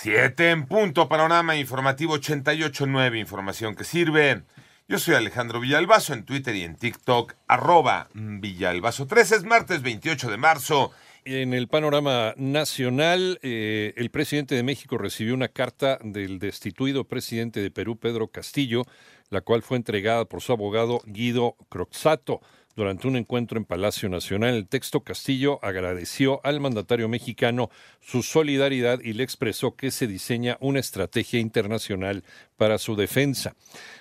[0.00, 4.42] Siete en punto, panorama informativo 88.9, información que sirve.
[4.86, 9.32] Yo soy Alejandro Villalbazo en Twitter y en TikTok, arroba Villalbazo 3.
[9.32, 10.92] Es martes 28 de marzo.
[11.24, 17.60] En el panorama nacional, eh, el presidente de México recibió una carta del destituido presidente
[17.60, 18.84] de Perú, Pedro Castillo,
[19.30, 22.40] la cual fue entregada por su abogado Guido Croxato
[22.78, 24.54] durante un encuentro en Palacio Nacional.
[24.54, 27.70] El texto Castillo agradeció al mandatario mexicano
[28.00, 32.22] su solidaridad y le expresó que se diseña una estrategia internacional
[32.58, 33.54] para su defensa.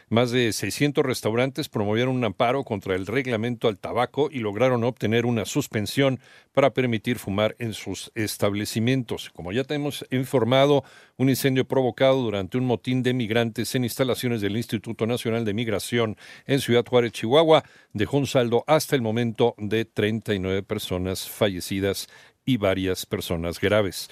[0.09, 5.25] Más de 600 restaurantes promovieron un amparo contra el reglamento al tabaco y lograron obtener
[5.25, 6.19] una suspensión
[6.53, 9.29] para permitir fumar en sus establecimientos.
[9.33, 10.83] Como ya te hemos informado,
[11.17, 16.17] un incendio provocado durante un motín de migrantes en instalaciones del Instituto Nacional de Migración
[16.45, 22.07] en Ciudad Juárez, Chihuahua, dejó un saldo hasta el momento de 39 personas fallecidas
[22.45, 24.09] y varias personas graves.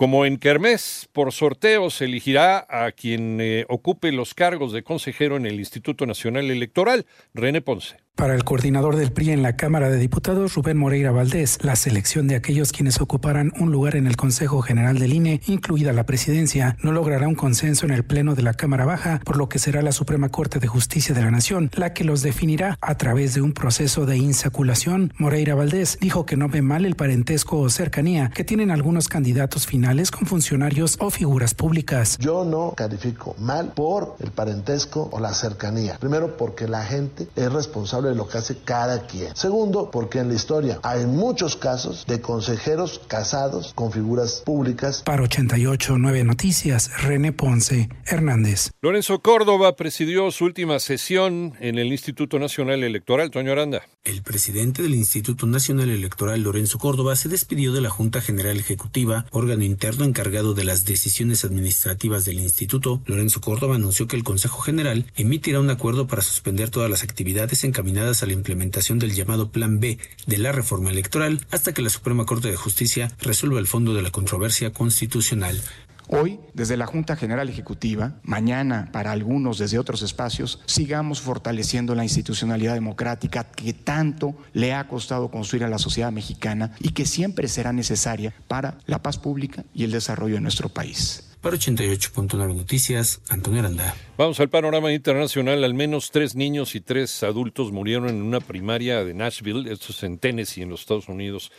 [0.00, 5.36] Como en Kermés, por sorteo se elegirá a quien eh, ocupe los cargos de consejero
[5.36, 7.98] en el Instituto Nacional Electoral, René Ponce.
[8.20, 12.28] Para el coordinador del PRI en la Cámara de Diputados, Rubén Moreira Valdés, la selección
[12.28, 16.76] de aquellos quienes ocuparán un lugar en el Consejo General del INE, incluida la presidencia,
[16.82, 19.80] no logrará un consenso en el Pleno de la Cámara Baja, por lo que será
[19.80, 23.40] la Suprema Corte de Justicia de la Nación la que los definirá a través de
[23.40, 25.14] un proceso de insaculación.
[25.16, 29.66] Moreira Valdés dijo que no ve mal el parentesco o cercanía que tienen algunos candidatos
[29.66, 32.18] finales con funcionarios o figuras públicas.
[32.18, 35.96] Yo no califico mal por el parentesco o la cercanía.
[35.98, 39.36] Primero, porque la gente es responsable de lo que hace cada quien.
[39.36, 45.02] Segundo, porque en la historia hay muchos casos de consejeros casados con figuras públicas.
[45.04, 48.70] Para 889 Noticias, René Ponce Hernández.
[48.80, 53.30] Lorenzo Córdoba presidió su última sesión en el Instituto Nacional Electoral.
[53.30, 53.82] Toño Aranda.
[54.02, 59.26] El presidente del Instituto Nacional Electoral, Lorenzo Córdoba, se despidió de la Junta General Ejecutiva,
[59.30, 63.02] órgano interno encargado de las decisiones administrativas del instituto.
[63.04, 67.62] Lorenzo Córdoba anunció que el Consejo General emitirá un acuerdo para suspender todas las actividades
[67.98, 72.24] a la implementación del llamado Plan B de la reforma electoral hasta que la Suprema
[72.24, 75.60] Corte de Justicia resuelva el fondo de la controversia constitucional.
[76.06, 82.04] Hoy, desde la Junta General Ejecutiva, mañana para algunos desde otros espacios, sigamos fortaleciendo la
[82.04, 87.48] institucionalidad democrática que tanto le ha costado construir a la sociedad mexicana y que siempre
[87.48, 91.29] será necesaria para la paz pública y el desarrollo de nuestro país.
[91.40, 93.96] Para 88.9 Noticias, Antonio Aranda.
[94.18, 95.64] Vamos al panorama internacional.
[95.64, 100.02] Al menos tres niños y tres adultos murieron en una primaria de Nashville, esto es
[100.02, 101.50] en Tennessee, en los Estados Unidos,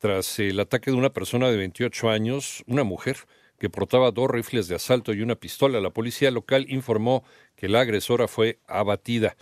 [0.00, 3.16] tras el ataque de una persona de 28 años, una mujer,
[3.58, 5.80] que portaba dos rifles de asalto y una pistola.
[5.80, 7.24] La policía local informó
[7.56, 9.34] que la agresora fue abatida.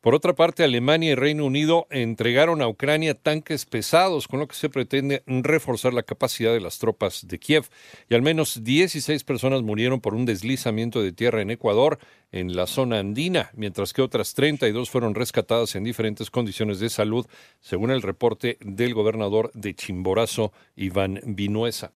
[0.00, 4.54] Por otra parte, Alemania y Reino Unido entregaron a Ucrania tanques pesados, con lo que
[4.54, 7.64] se pretende reforzar la capacidad de las tropas de Kiev.
[8.08, 11.98] Y al menos 16 personas murieron por un deslizamiento de tierra en Ecuador,
[12.30, 17.26] en la zona andina, mientras que otras 32 fueron rescatadas en diferentes condiciones de salud,
[17.60, 21.92] según el reporte del gobernador de Chimborazo, Iván Vinuesa.